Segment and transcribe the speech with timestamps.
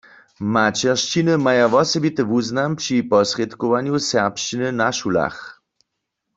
[0.53, 5.37] Maćeršćiny maja wosebity wuznam při posrědkowanju serbšćiny na šulach.